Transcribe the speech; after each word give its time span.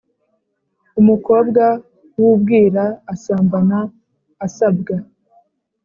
Umukobwa 0.99 1.63
w’ubwira 2.19 2.83
asambana 3.13 3.79
asabwa. 4.45 4.95